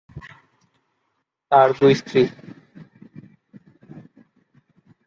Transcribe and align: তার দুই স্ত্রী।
তার 1.51 1.69
দুই 1.73 1.93
স্ত্রী। 1.95 2.21